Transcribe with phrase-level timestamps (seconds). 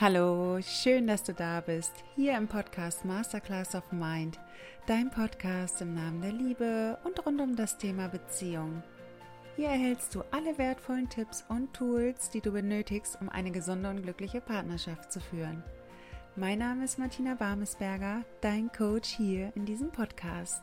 [0.00, 4.38] Hallo, schön, dass du da bist, hier im Podcast Masterclass of Mind,
[4.86, 8.84] dein Podcast im Namen der Liebe und rund um das Thema Beziehung.
[9.56, 14.04] Hier erhältst du alle wertvollen Tipps und Tools, die du benötigst, um eine gesunde und
[14.04, 15.64] glückliche Partnerschaft zu führen.
[16.36, 20.62] Mein Name ist Martina Barmesberger, dein Coach hier in diesem Podcast.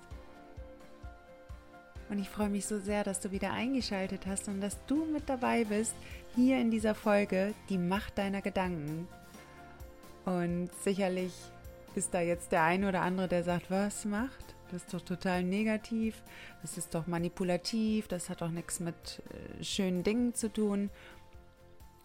[2.09, 5.27] Und ich freue mich so sehr, dass du wieder eingeschaltet hast und dass du mit
[5.27, 5.93] dabei bist
[6.35, 9.09] hier in dieser Folge Die Macht deiner Gedanken.
[10.25, 11.33] Und sicherlich
[11.95, 14.55] ist da jetzt der eine oder andere, der sagt, was macht?
[14.71, 16.23] Das ist doch total negativ,
[16.61, 20.89] das ist doch manipulativ, das hat doch nichts mit äh, schönen Dingen zu tun.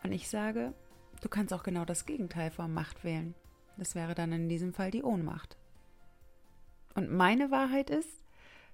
[0.02, 0.74] Und ich sage,
[1.22, 3.34] du kannst auch genau das Gegenteil von Macht wählen.
[3.78, 5.56] Das wäre dann in diesem Fall die Ohnmacht.
[6.94, 8.22] Und meine Wahrheit ist,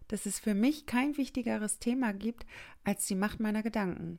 [0.08, 2.44] dass es für mich kein wichtigeres Thema gibt
[2.84, 4.18] als die Macht meiner Gedanken.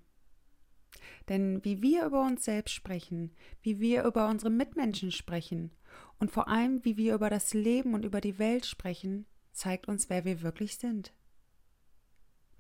[1.30, 5.72] Denn wie wir über uns selbst sprechen, wie wir über unsere Mitmenschen sprechen
[6.20, 10.10] und vor allem wie wir über das Leben und über die Welt sprechen, zeigt uns,
[10.10, 11.14] wer wir wirklich sind.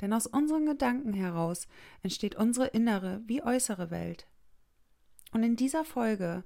[0.01, 1.67] Denn aus unseren Gedanken heraus
[2.03, 4.27] entsteht unsere innere wie äußere Welt.
[5.31, 6.43] Und in dieser Folge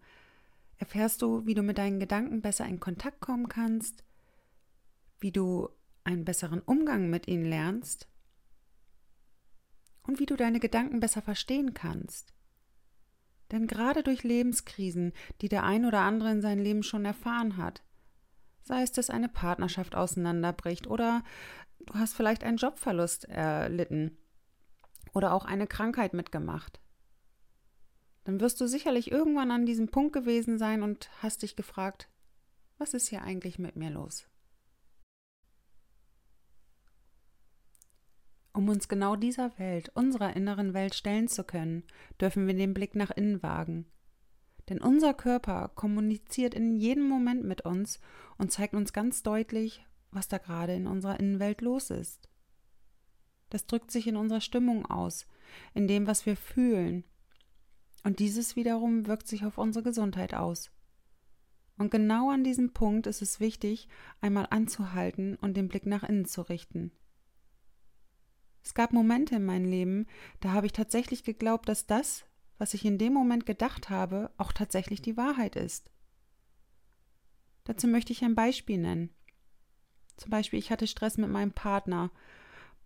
[0.78, 4.04] erfährst du, wie du mit deinen Gedanken besser in Kontakt kommen kannst,
[5.20, 5.70] wie du
[6.04, 8.08] einen besseren Umgang mit ihnen lernst
[10.04, 12.34] und wie du deine Gedanken besser verstehen kannst.
[13.52, 17.84] Denn gerade durch Lebenskrisen, die der ein oder andere in seinem Leben schon erfahren hat,
[18.64, 21.24] sei es, dass eine Partnerschaft auseinanderbricht oder
[21.80, 24.18] du hast vielleicht einen Jobverlust erlitten
[25.14, 26.80] oder auch eine Krankheit mitgemacht,
[28.24, 32.08] dann wirst du sicherlich irgendwann an diesem Punkt gewesen sein und hast dich gefragt,
[32.78, 34.31] was ist hier eigentlich mit mir los?
[38.54, 41.84] Um uns genau dieser Welt, unserer inneren Welt stellen zu können,
[42.20, 43.86] dürfen wir den Blick nach innen wagen.
[44.70, 48.00] Denn unser Körper kommuniziert in jedem Moment mit uns
[48.38, 52.30] und zeigt uns ganz deutlich, was da gerade in unserer Innenwelt los ist.
[53.50, 55.28] Das drückt sich in unserer Stimmung aus,
[55.74, 57.04] in dem, was wir fühlen.
[58.04, 60.72] Und dieses wiederum wirkt sich auf unsere Gesundheit aus.
[61.78, 63.88] Und genau an diesem Punkt ist es wichtig,
[64.20, 66.92] einmal anzuhalten und den Blick nach innen zu richten.
[68.64, 70.08] Es gab Momente in meinem Leben,
[70.40, 72.26] da habe ich tatsächlich geglaubt, dass das,
[72.58, 75.92] was ich in dem Moment gedacht habe, auch tatsächlich die Wahrheit ist.
[77.64, 79.10] Dazu möchte ich ein Beispiel nennen.
[80.18, 82.12] Zum Beispiel, ich hatte Stress mit meinem Partner,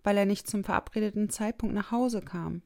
[0.04, 2.62] weil er nicht zum verabredeten Zeitpunkt nach Hause kam.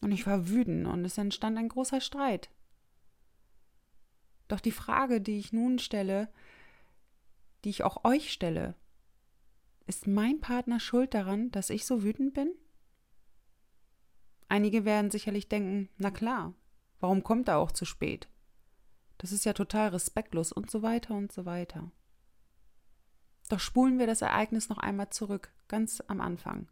[0.00, 2.50] Und ich war wütend und es entstand ein großer Streit.
[4.48, 6.28] Doch die Frage, die ich nun stelle,
[7.64, 8.74] die ich auch euch stelle,
[9.86, 12.54] ist mein Partner schuld daran, dass ich so wütend bin?
[14.48, 16.54] Einige werden sicherlich denken, na klar,
[17.00, 18.28] warum kommt er auch zu spät?
[19.18, 21.90] Das ist ja total respektlos und so weiter und so weiter.
[23.48, 26.68] Doch spulen wir das Ereignis noch einmal zurück, ganz am Anfang.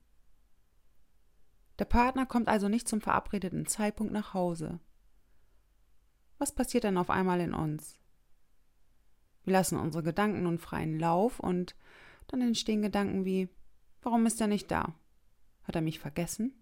[1.79, 4.81] Der Partner kommt also nicht zum verabredeten Zeitpunkt nach Hause.
[6.39, 7.99] Was passiert dann auf einmal in uns?
[9.45, 11.75] Wir lassen unsere Gedanken nun freien Lauf und
[12.33, 13.49] dann entstehen Gedanken wie,
[14.01, 14.95] warum ist er nicht da?
[15.65, 16.53] Hat er mich vergessen?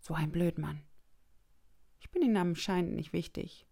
[0.00, 0.80] So ein Blödmann.
[1.98, 3.66] Ich bin ihm anscheinend nicht wichtig.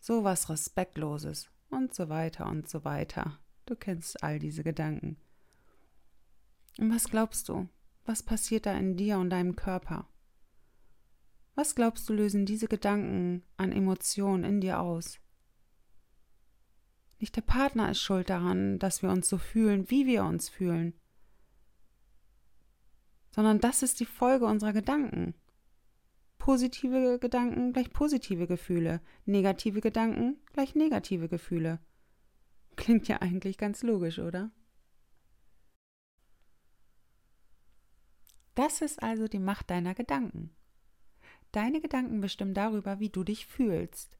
[0.00, 3.38] So was Respektloses und so weiter und so weiter.
[3.66, 5.16] Du kennst all diese Gedanken.
[6.78, 7.68] Und was glaubst du?
[8.04, 10.08] Was passiert da in dir und deinem Körper?
[11.54, 15.20] Was glaubst du, lösen diese Gedanken an Emotionen in dir aus?
[17.22, 20.92] Nicht der Partner ist schuld daran, dass wir uns so fühlen, wie wir uns fühlen,
[23.30, 25.36] sondern das ist die Folge unserer Gedanken.
[26.38, 31.78] Positive Gedanken gleich positive Gefühle, negative Gedanken gleich negative Gefühle.
[32.74, 34.50] Klingt ja eigentlich ganz logisch, oder?
[38.56, 40.50] Das ist also die Macht deiner Gedanken.
[41.52, 44.18] Deine Gedanken bestimmen darüber, wie du dich fühlst.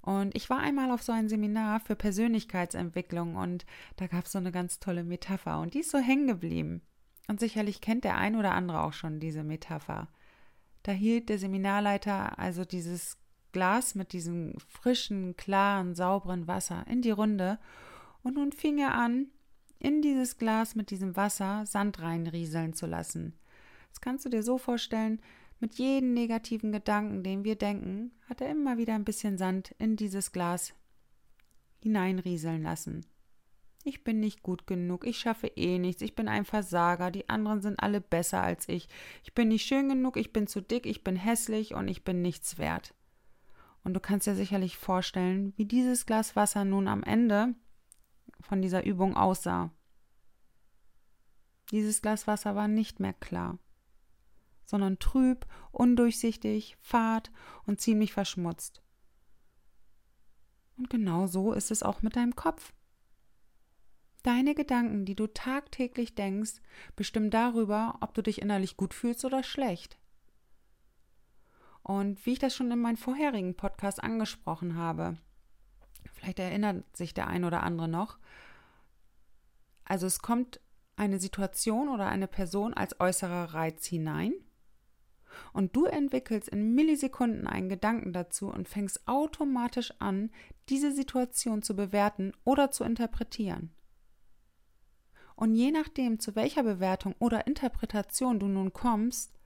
[0.00, 3.66] Und ich war einmal auf so ein Seminar für Persönlichkeitsentwicklung und
[3.96, 6.82] da gab es so eine ganz tolle Metapher und die ist so hängen geblieben.
[7.26, 10.08] Und sicherlich kennt der ein oder andere auch schon diese Metapher.
[10.82, 13.18] Da hielt der Seminarleiter also dieses
[13.52, 17.58] Glas mit diesem frischen, klaren, sauberen Wasser in die Runde
[18.22, 19.26] und nun fing er an,
[19.78, 23.34] in dieses Glas mit diesem Wasser Sand reinrieseln zu lassen.
[23.90, 25.20] Das kannst du dir so vorstellen,
[25.60, 29.96] mit jedem negativen Gedanken, den wir denken, hat er immer wieder ein bisschen Sand in
[29.96, 30.74] dieses Glas
[31.82, 33.04] hineinrieseln lassen.
[33.84, 37.62] Ich bin nicht gut genug, ich schaffe eh nichts, ich bin ein Versager, die anderen
[37.62, 38.88] sind alle besser als ich.
[39.24, 42.20] Ich bin nicht schön genug, ich bin zu dick, ich bin hässlich und ich bin
[42.20, 42.94] nichts wert.
[43.84, 47.54] Und du kannst dir sicherlich vorstellen, wie dieses Glas Wasser nun am Ende
[48.40, 49.70] von dieser Übung aussah.
[51.70, 53.58] Dieses Glas Wasser war nicht mehr klar,
[54.68, 57.30] sondern trüb, undurchsichtig, fad
[57.64, 58.82] und ziemlich verschmutzt.
[60.76, 62.74] Und genau so ist es auch mit deinem Kopf.
[64.22, 66.60] Deine Gedanken, die du tagtäglich denkst,
[66.96, 69.98] bestimmen darüber, ob du dich innerlich gut fühlst oder schlecht.
[71.82, 75.16] Und wie ich das schon in meinem vorherigen Podcast angesprochen habe,
[76.12, 78.18] vielleicht erinnert sich der ein oder andere noch,
[79.84, 80.60] also es kommt
[80.96, 84.34] eine Situation oder eine Person als äußerer Reiz hinein
[85.52, 90.30] und du entwickelst in Millisekunden einen Gedanken dazu und fängst automatisch an,
[90.68, 93.70] diese Situation zu bewerten oder zu interpretieren.
[95.36, 99.38] Und je nachdem, zu welcher Bewertung oder Interpretation du nun kommst,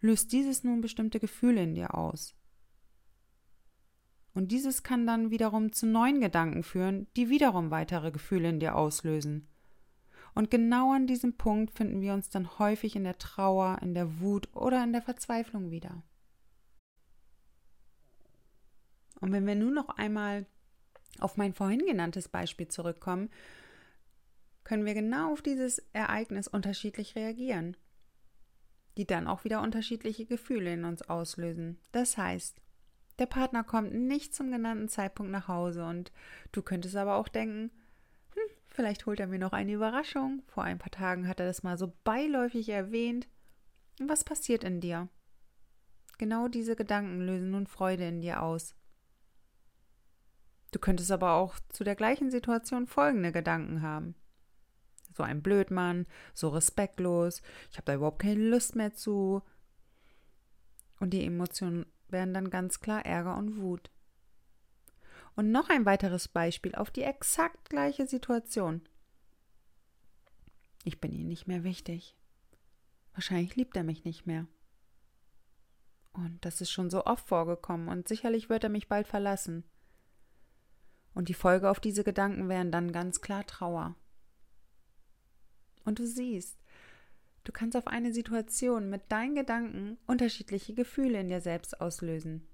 [0.00, 2.34] löst dieses nun bestimmte Gefühle in dir aus.
[4.34, 8.76] Und dieses kann dann wiederum zu neuen Gedanken führen, die wiederum weitere Gefühle in dir
[8.76, 9.48] auslösen.
[10.36, 14.20] Und genau an diesem Punkt finden wir uns dann häufig in der Trauer, in der
[14.20, 16.02] Wut oder in der Verzweiflung wieder.
[19.18, 20.44] Und wenn wir nun noch einmal
[21.20, 23.30] auf mein vorhin genanntes Beispiel zurückkommen,
[24.62, 27.74] können wir genau auf dieses Ereignis unterschiedlich reagieren,
[28.98, 31.78] die dann auch wieder unterschiedliche Gefühle in uns auslösen.
[31.92, 32.60] Das heißt,
[33.18, 36.12] der Partner kommt nicht zum genannten Zeitpunkt nach Hause und
[36.52, 37.70] du könntest aber auch denken,
[38.76, 40.42] Vielleicht holt er mir noch eine Überraschung.
[40.48, 43.26] Vor ein paar Tagen hat er das mal so beiläufig erwähnt.
[43.98, 45.08] Was passiert in dir?
[46.18, 48.74] Genau diese Gedanken lösen nun Freude in dir aus.
[50.72, 54.14] Du könntest aber auch zu der gleichen Situation folgende Gedanken haben.
[55.14, 57.40] So ein Blödmann, so respektlos,
[57.70, 59.40] ich habe da überhaupt keine Lust mehr zu.
[61.00, 63.90] Und die Emotionen werden dann ganz klar Ärger und Wut.
[65.36, 68.80] Und noch ein weiteres Beispiel auf die exakt gleiche Situation.
[70.82, 72.16] Ich bin ihm nicht mehr wichtig.
[73.12, 74.46] Wahrscheinlich liebt er mich nicht mehr.
[76.12, 79.64] Und das ist schon so oft vorgekommen und sicherlich wird er mich bald verlassen.
[81.12, 83.94] Und die Folge auf diese Gedanken wären dann ganz klar Trauer.
[85.84, 86.58] Und du siehst,
[87.44, 92.46] du kannst auf eine Situation mit deinen Gedanken unterschiedliche Gefühle in dir selbst auslösen.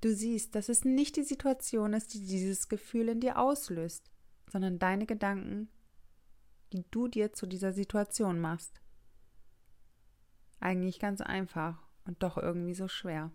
[0.00, 4.10] Du siehst, dass es nicht die Situation ist, die dieses Gefühl in dir auslöst,
[4.50, 5.68] sondern deine Gedanken,
[6.72, 8.80] die du dir zu dieser Situation machst.
[10.60, 13.32] Eigentlich ganz einfach und doch irgendwie so schwer.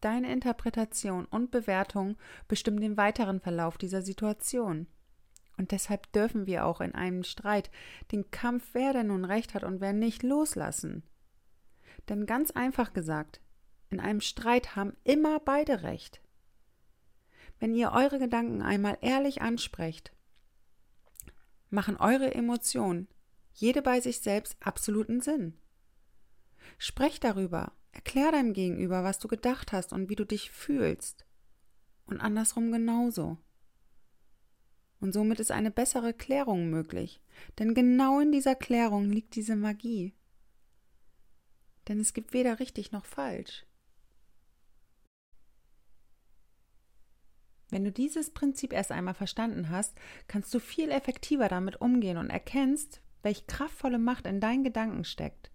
[0.00, 2.16] Deine Interpretation und Bewertung
[2.48, 4.88] bestimmen den weiteren Verlauf dieser Situation.
[5.56, 7.70] Und deshalb dürfen wir auch in einem Streit
[8.10, 11.04] den Kampf, wer denn nun recht hat und wer nicht, loslassen.
[12.08, 13.40] Denn ganz einfach gesagt,
[13.92, 16.20] in einem Streit haben immer beide recht.
[17.60, 20.12] Wenn ihr eure Gedanken einmal ehrlich ansprecht,
[21.70, 23.06] machen eure Emotionen,
[23.52, 25.58] jede bei sich selbst, absoluten Sinn.
[26.78, 31.26] Sprech darüber, erklär deinem Gegenüber, was du gedacht hast und wie du dich fühlst.
[32.06, 33.38] Und andersrum genauso.
[35.00, 37.20] Und somit ist eine bessere Klärung möglich,
[37.58, 40.14] denn genau in dieser Klärung liegt diese Magie.
[41.88, 43.66] Denn es gibt weder richtig noch falsch.
[47.72, 49.96] Wenn du dieses Prinzip erst einmal verstanden hast,
[50.28, 55.50] kannst du viel effektiver damit umgehen und erkennst, welche kraftvolle Macht in deinen Gedanken steckt.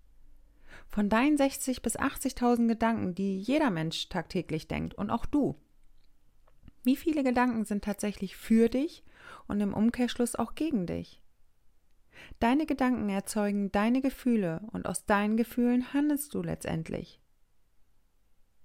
[0.90, 5.62] Von deinen 60 bis 80.000 Gedanken, die jeder Mensch tagtäglich denkt und auch du.
[6.84, 9.04] Wie viele Gedanken sind tatsächlich für dich
[9.48, 11.22] und im Umkehrschluss auch gegen dich?
[12.40, 17.22] Deine Gedanken erzeugen deine Gefühle und aus deinen Gefühlen handelst du letztendlich.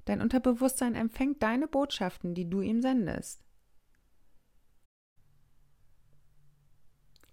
[0.06, 3.42] Dein Unterbewusstsein empfängt deine Botschaften, die du ihm sendest.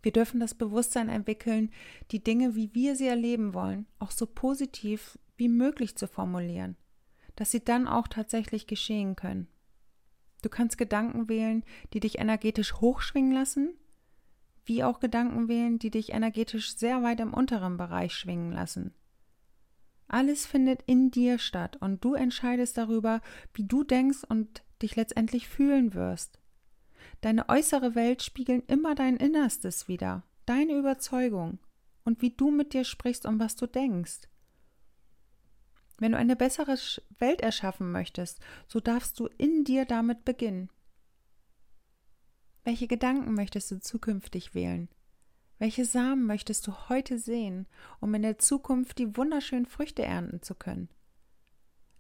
[0.02, 1.72] Wir dürfen das Bewusstsein entwickeln,
[2.12, 6.78] die Dinge, wie wir sie erleben wollen, auch so positiv wie möglich zu formulieren,
[7.36, 9.48] dass sie dann auch tatsächlich geschehen können.
[10.42, 11.64] Du kannst Gedanken wählen,
[11.94, 13.74] die dich energetisch hochschwingen lassen,
[14.66, 18.94] wie auch Gedanken wählen, die dich energetisch sehr weit im unteren Bereich schwingen lassen.
[20.08, 23.22] Alles findet in dir statt und du entscheidest darüber,
[23.54, 26.39] wie du denkst und dich letztendlich fühlen wirst.
[27.22, 31.60] Deine äußere Welt spiegeln immer dein Innerstes wider, deine Überzeugung
[32.06, 34.22] und wie du mit dir sprichst und was du denkst.
[35.98, 36.78] Wenn du eine bessere
[37.18, 40.70] Welt erschaffen möchtest, so darfst du in dir damit beginnen.
[42.64, 44.90] Welche Gedanken möchtest du zukünftig wählen?
[45.58, 47.68] Welche Samen möchtest du heute sehen,
[48.00, 50.88] um in der Zukunft die wunderschönen Früchte ernten zu können?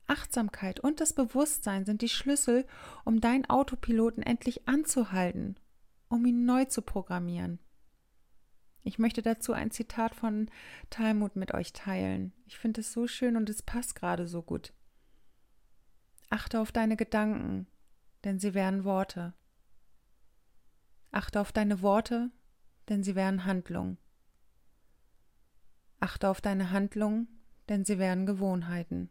[0.10, 2.66] Achtsamkeit und das Bewusstsein sind die Schlüssel,
[3.06, 5.56] um deinen Autopiloten endlich anzuhalten,
[6.08, 7.60] um ihn neu zu programmieren.
[8.84, 10.50] Ich möchte dazu ein Zitat von
[10.90, 12.34] Talmud mit euch teilen.
[12.46, 14.74] Ich finde es so schön und es passt gerade so gut.
[16.30, 17.68] Achte auf deine Gedanken,
[18.24, 19.34] denn sie wären Worte.
[21.12, 22.32] Achte auf deine Worte,
[22.88, 23.98] denn sie wären Handlung.
[26.00, 27.28] Achte auf deine Handlung,
[27.68, 29.10] denn sie wären Gewohnheiten.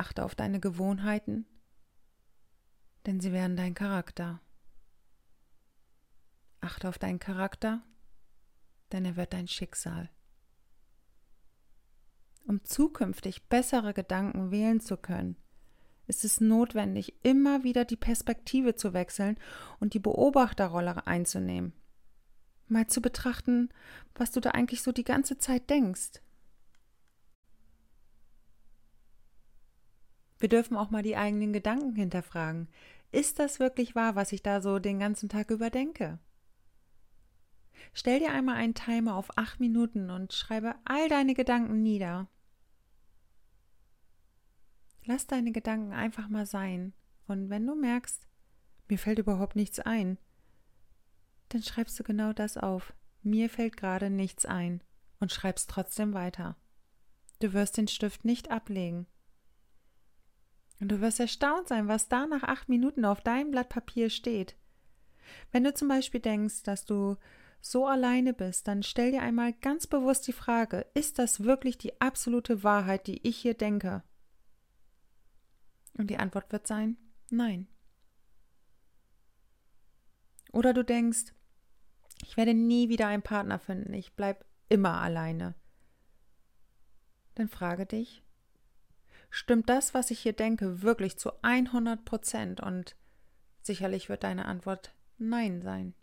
[0.00, 1.44] Achte auf deine Gewohnheiten,
[3.04, 4.40] denn sie wären dein Charakter.
[6.62, 7.82] Achte auf deinen Charakter,
[8.92, 10.08] denn er wird dein Schicksal.
[12.46, 15.36] Um zukünftig bessere Gedanken wählen zu können,
[16.06, 19.36] ist es notwendig, immer wieder die Perspektive zu wechseln
[19.80, 21.74] und die Beobachterrolle einzunehmen.
[22.68, 23.68] Mal zu betrachten,
[24.14, 26.22] was du da eigentlich so die ganze Zeit denkst.
[30.40, 32.68] Wir dürfen auch mal die eigenen Gedanken hinterfragen.
[33.12, 36.18] Ist das wirklich wahr, was ich da so den ganzen Tag über denke?
[37.92, 42.28] Stell dir einmal einen Timer auf acht Minuten und schreibe all deine Gedanken nieder.
[45.04, 46.94] Lass deine Gedanken einfach mal sein.
[47.26, 48.26] Und wenn du merkst,
[48.88, 50.18] mir fällt überhaupt nichts ein,
[51.48, 52.94] dann schreibst du genau das auf.
[53.22, 54.82] Mir fällt gerade nichts ein
[55.18, 56.56] und schreibst trotzdem weiter.
[57.40, 59.06] Du wirst den Stift nicht ablegen.
[60.80, 64.56] Und du wirst erstaunt sein, was da nach acht Minuten auf deinem Blatt Papier steht.
[65.52, 67.16] Wenn du zum Beispiel denkst, dass du
[67.60, 72.00] so alleine bist, dann stell dir einmal ganz bewusst die Frage, ist das wirklich die
[72.00, 74.02] absolute Wahrheit, die ich hier denke?
[75.98, 76.96] Und die Antwort wird sein,
[77.28, 77.68] nein.
[80.52, 81.34] Oder du denkst,
[82.22, 85.54] ich werde nie wieder einen Partner finden, ich bleibe immer alleine.
[87.34, 88.22] Dann frage dich,
[89.30, 92.60] stimmt das, was ich hier denke, wirklich zu 100 Prozent?
[92.60, 92.96] Und
[93.62, 95.94] sicherlich wird deine Antwort Nein sein.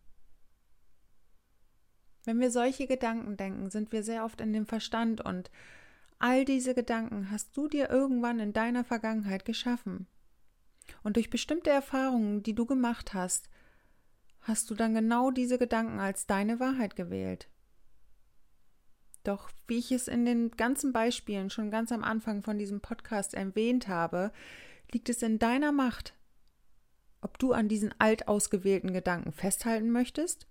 [2.26, 5.50] Wenn wir solche Gedanken denken, sind wir sehr oft in dem Verstand und
[6.20, 10.08] All diese Gedanken hast du dir irgendwann in deiner Vergangenheit geschaffen.
[11.04, 13.50] Und durch bestimmte Erfahrungen, die du gemacht hast,
[14.42, 17.50] hast du dann genau diese Gedanken als deine Wahrheit gewählt.
[19.28, 23.34] Doch wie ich es in den ganzen Beispielen schon ganz am Anfang von diesem Podcast
[23.34, 24.32] erwähnt habe,
[24.94, 26.14] liegt es in deiner Macht,
[27.20, 30.48] ob du an diesen alt ausgewählten Gedanken festhalten möchtest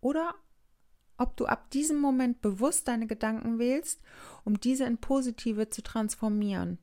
[0.00, 0.34] oder
[1.18, 4.00] ob du ab diesem Moment bewusst deine Gedanken wählst,
[4.44, 6.78] um diese in positive zu transformieren.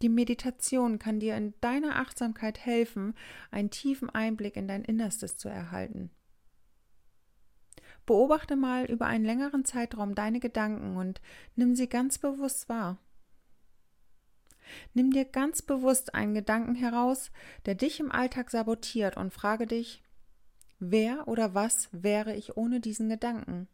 [0.00, 3.16] Die Meditation kann dir in deiner Achtsamkeit helfen,
[3.50, 6.12] einen tiefen Einblick in dein Innerstes zu erhalten.
[8.06, 11.20] Beobachte mal über einen längeren Zeitraum deine Gedanken und
[11.56, 12.98] nimm sie ganz bewusst wahr.
[14.94, 17.30] Nimm dir ganz bewusst einen Gedanken heraus,
[17.66, 20.02] der dich im Alltag sabotiert und frage dich,
[20.78, 23.66] Wer oder was wäre ich ohne diesen Gedanken?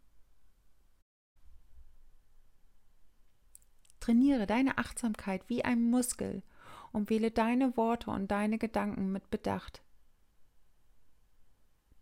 [3.98, 6.42] Trainiere deine Achtsamkeit wie ein Muskel
[6.92, 9.82] und wähle deine Worte und deine Gedanken mit Bedacht.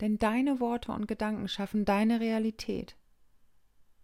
[0.00, 2.96] Denn deine Worte und Gedanken schaffen deine Realität.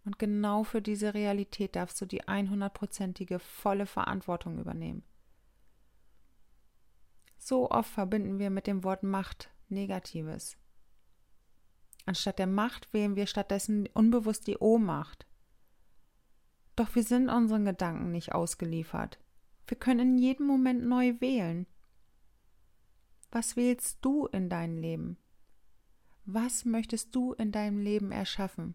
[0.04, 5.02] Und genau für diese Realität darfst du die 100%ige volle Verantwortung übernehmen.
[7.38, 10.56] So oft verbinden wir mit dem Wort Macht Negatives.
[12.04, 15.26] Anstatt der Macht wählen wir stattdessen unbewusst die Ohnmacht.
[16.76, 19.18] Doch wir sind unseren Gedanken nicht ausgeliefert.
[19.66, 21.66] Wir können in jedem Moment neu wählen.
[23.32, 25.18] Was wählst du in dein Leben?
[26.28, 28.74] Was möchtest du in deinem Leben erschaffen?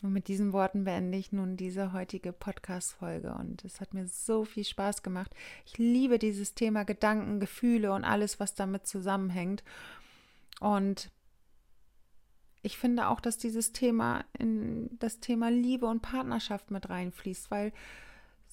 [0.00, 3.34] Und mit diesen Worten beende ich nun diese heutige Podcast-Folge.
[3.34, 5.34] Und es hat mir so viel Spaß gemacht.
[5.66, 9.64] Ich liebe dieses Thema Gedanken, Gefühle und alles, was damit zusammenhängt.
[10.60, 11.10] Und
[12.62, 17.72] ich finde auch, dass dieses Thema in das Thema Liebe und Partnerschaft mit reinfließt, weil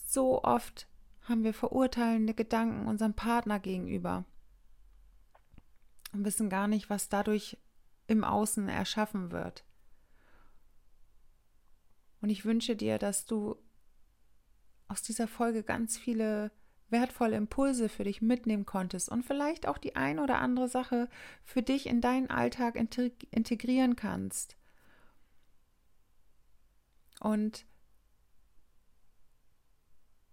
[0.08, 0.88] so oft
[1.22, 4.26] haben wir verurteilende Gedanken unserem Partner gegenüber
[6.16, 7.58] und wissen gar nicht, was dadurch
[8.08, 9.66] im Außen erschaffen wird.
[12.22, 13.58] Und ich wünsche dir, dass du
[14.88, 16.52] aus dieser Folge ganz viele
[16.90, 21.10] wertvolle Impulse für dich mitnehmen konntest und vielleicht auch die ein oder andere Sache
[21.44, 24.56] für dich in deinen Alltag integrieren kannst.
[27.20, 27.66] Und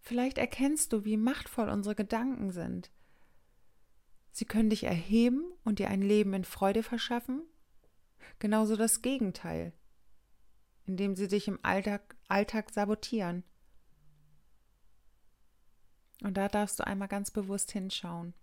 [0.00, 2.90] vielleicht erkennst du, wie machtvoll unsere Gedanken sind.
[4.32, 7.42] Sie können dich erheben und dir ein Leben in Freude verschaffen,
[8.38, 9.72] genauso das Gegenteil.
[10.84, 13.44] indem sie dich im Alltag, Alltag sabotieren.
[16.22, 18.34] Und da darfst du einmal ganz bewusst hinschauen.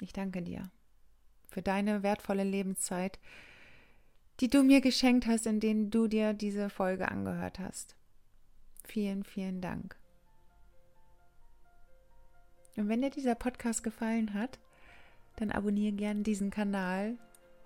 [0.00, 0.70] Ich danke dir
[1.48, 3.18] für deine wertvolle Lebenszeit,
[4.40, 7.96] die du mir geschenkt hast, in denen du dir diese Folge angehört hast.
[8.84, 9.96] Vielen, vielen Dank.
[12.76, 14.58] Und wenn dir dieser Podcast gefallen hat,
[15.36, 17.16] dann abonniere gerne diesen Kanal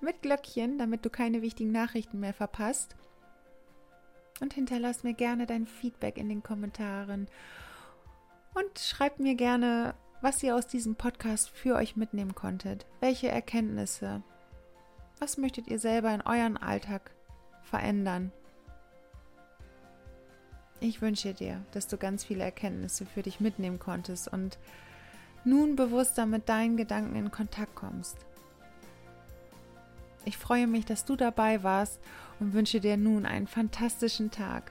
[0.00, 2.96] mit Glöckchen, damit du keine wichtigen Nachrichten mehr verpasst.
[4.40, 7.28] Und hinterlass mir gerne dein Feedback in den Kommentaren.
[8.54, 12.86] Und schreib mir gerne, was ihr aus diesem Podcast für euch mitnehmen konntet.
[13.00, 14.22] Welche Erkenntnisse.
[15.18, 17.12] Was möchtet ihr selber in euren Alltag
[17.62, 18.32] verändern?
[20.80, 24.58] Ich wünsche dir, dass du ganz viele Erkenntnisse für dich mitnehmen konntest und
[25.44, 28.16] nun bewusster mit deinen Gedanken in Kontakt kommst.
[30.24, 32.00] Ich freue mich, dass du dabei warst
[32.38, 34.70] und wünsche dir nun einen fantastischen Tag.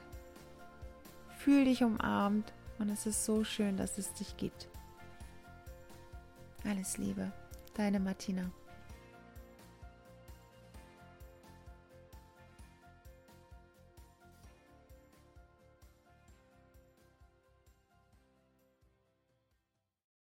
[1.38, 4.68] Fühl dich umarmt und es ist so schön, dass es dich gibt.
[6.64, 7.32] Alles Liebe,
[7.74, 8.50] deine Martina.